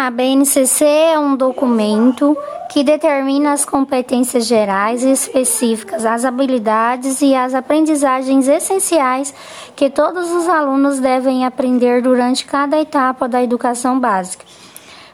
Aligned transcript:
A 0.00 0.12
BNCC 0.12 0.84
é 0.84 1.18
um 1.18 1.34
documento 1.34 2.38
que 2.70 2.84
determina 2.84 3.50
as 3.52 3.64
competências 3.64 4.46
gerais 4.46 5.02
e 5.02 5.10
específicas, 5.10 6.06
as 6.06 6.24
habilidades 6.24 7.20
e 7.20 7.34
as 7.34 7.52
aprendizagens 7.52 8.46
essenciais 8.46 9.34
que 9.74 9.90
todos 9.90 10.30
os 10.30 10.48
alunos 10.48 11.00
devem 11.00 11.44
aprender 11.44 12.00
durante 12.00 12.46
cada 12.46 12.80
etapa 12.80 13.26
da 13.26 13.42
educação 13.42 13.98
básica, 13.98 14.44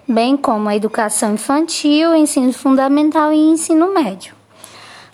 bem 0.06 0.36
como 0.36 0.68
a 0.68 0.76
educação 0.76 1.32
infantil, 1.32 2.14
ensino 2.14 2.52
fundamental 2.52 3.32
e 3.32 3.38
ensino 3.38 3.90
médio. 3.94 4.34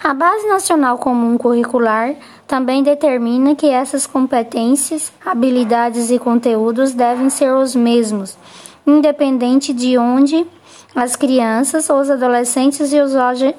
A 0.03 0.13
Base 0.13 0.49
Nacional 0.49 0.99
Comum 0.99 1.39
Curricular 1.39 2.17
também 2.45 2.83
determina 2.83 3.55
que 3.55 3.69
essas 3.69 4.05
competências, 4.05 5.13
habilidades 5.25 6.11
e 6.11 6.19
conteúdos 6.19 6.93
devem 6.93 7.31
ser 7.31 7.53
os 7.53 7.77
mesmos 7.77 8.37
independente 8.87 9.73
de 9.73 9.97
onde 9.97 10.47
as 10.95 11.15
crianças, 11.15 11.89
os 11.89 12.11
adolescentes 12.11 12.93
e 12.93 13.01
os, 13.01 13.13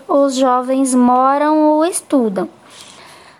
os 0.07 0.35
jovens 0.35 0.93
moram 0.93 1.57
ou 1.59 1.85
estudam. 1.85 2.49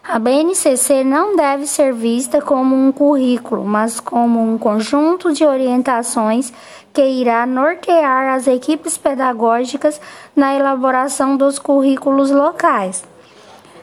A 0.04 0.18
BNCC 0.18 1.04
não 1.04 1.36
deve 1.36 1.68
ser 1.68 1.94
vista 1.94 2.42
como 2.42 2.76
um 2.76 2.92
currículo, 2.92 3.64
mas 3.64 4.00
como 4.00 4.42
um 4.42 4.58
conjunto 4.58 5.32
de 5.32 5.46
orientações 5.46 6.52
que 6.92 7.02
irá 7.02 7.46
nortear 7.46 8.34
as 8.34 8.48
equipes 8.48 8.98
pedagógicas 8.98 10.02
na 10.36 10.56
elaboração 10.56 11.38
dos 11.38 11.60
currículos 11.60 12.32
locais. 12.32 13.04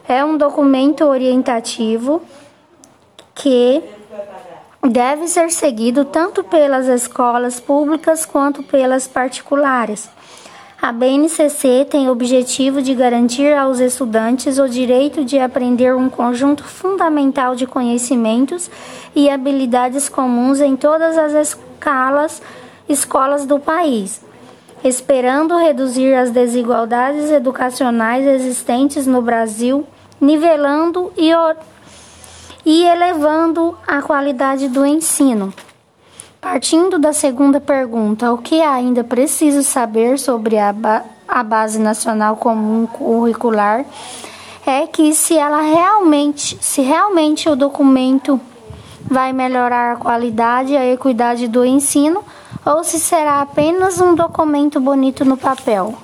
É 0.08 0.24
um 0.24 0.36
documento 0.36 1.04
orientativo 1.04 2.20
que 3.34 3.82
deve 4.88 5.28
ser 5.28 5.50
seguido 5.50 6.04
tanto 6.04 6.42
pelas 6.42 6.86
escolas 6.86 7.60
públicas 7.60 8.24
quanto 8.24 8.62
pelas 8.62 9.06
particulares. 9.06 10.08
A 10.80 10.92
BNCC 10.92 11.86
tem 11.90 12.08
o 12.08 12.12
objetivo 12.12 12.80
de 12.80 12.94
garantir 12.94 13.52
aos 13.52 13.80
estudantes 13.80 14.58
o 14.58 14.68
direito 14.68 15.24
de 15.24 15.36
aprender 15.38 15.94
um 15.94 16.08
conjunto 16.08 16.62
fundamental 16.62 17.56
de 17.56 17.66
conhecimentos 17.66 18.70
e 19.14 19.28
habilidades 19.28 20.08
comuns 20.08 20.60
em 20.60 20.76
todas 20.76 21.18
as 21.18 21.32
escalas, 21.32 22.40
escolas 22.88 23.44
do 23.44 23.58
país, 23.58 24.20
esperando 24.84 25.56
reduzir 25.56 26.14
as 26.14 26.30
desigualdades 26.30 27.32
educacionais 27.32 28.24
existentes 28.24 29.04
no 29.04 29.20
Brasil, 29.20 29.84
nivelando 30.20 31.12
e 31.16 31.34
e 32.70 32.84
elevando 32.84 33.74
a 33.86 34.02
qualidade 34.02 34.68
do 34.68 34.84
ensino. 34.84 35.54
Partindo 36.38 36.98
da 36.98 37.14
segunda 37.14 37.58
pergunta, 37.58 38.30
o 38.30 38.36
que 38.36 38.60
ainda 38.60 39.02
preciso 39.02 39.62
saber 39.62 40.18
sobre 40.18 40.58
a, 40.58 40.70
ba 40.70 41.02
a 41.26 41.42
Base 41.42 41.78
Nacional 41.78 42.36
Comum 42.36 42.86
Curricular 42.86 43.86
é 44.66 44.86
que 44.86 45.14
se 45.14 45.38
ela 45.38 45.62
realmente, 45.62 46.58
se 46.60 46.82
realmente 46.82 47.48
o 47.48 47.56
documento 47.56 48.38
vai 49.02 49.32
melhorar 49.32 49.94
a 49.94 49.96
qualidade 49.96 50.74
e 50.74 50.76
a 50.76 50.92
equidade 50.92 51.48
do 51.48 51.64
ensino 51.64 52.22
ou 52.66 52.84
se 52.84 53.00
será 53.00 53.40
apenas 53.40 53.98
um 53.98 54.14
documento 54.14 54.78
bonito 54.78 55.24
no 55.24 55.38
papel. 55.38 55.94